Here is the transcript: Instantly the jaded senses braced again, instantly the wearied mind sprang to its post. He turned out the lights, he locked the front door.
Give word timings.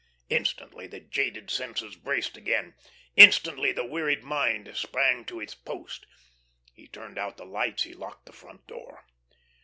Instantly 0.31 0.87
the 0.87 0.99
jaded 0.99 1.51
senses 1.51 1.95
braced 1.95 2.35
again, 2.35 2.73
instantly 3.15 3.71
the 3.71 3.85
wearied 3.85 4.23
mind 4.23 4.75
sprang 4.75 5.23
to 5.25 5.39
its 5.39 5.53
post. 5.53 6.07
He 6.73 6.87
turned 6.87 7.19
out 7.19 7.37
the 7.37 7.45
lights, 7.45 7.83
he 7.83 7.93
locked 7.93 8.25
the 8.25 8.33
front 8.33 8.65
door. 8.65 9.05